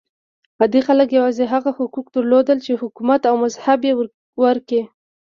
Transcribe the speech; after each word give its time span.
عادي 0.61 0.79
خلک 0.87 1.07
یوازې 1.17 1.43
هغه 1.53 1.69
حقوق 1.79 2.05
درلودل 2.15 2.57
چې 2.65 2.79
حکومت 2.81 3.21
او 3.29 3.35
مذهب 3.43 3.79
یې 3.87 3.93
ورکړي. 4.43 4.81